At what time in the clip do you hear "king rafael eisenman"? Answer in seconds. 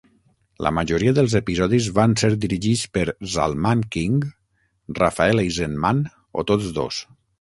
3.97-6.03